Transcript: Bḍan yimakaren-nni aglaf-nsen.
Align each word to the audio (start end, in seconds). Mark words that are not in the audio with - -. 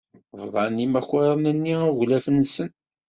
Bḍan 0.41 0.75
yimakaren-nni 0.83 1.75
aglaf-nsen. 1.89 2.69